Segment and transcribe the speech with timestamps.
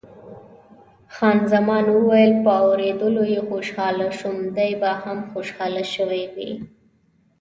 [1.15, 6.51] خان زمان وویل، په اورېدلو یې خوشاله شوم، دی به هم خوشاله شوی وي.